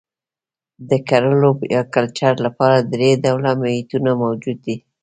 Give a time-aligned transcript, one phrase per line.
[0.89, 4.75] د کرلو یا کلچر لپاره درې ډوله محیطونه موجود دي.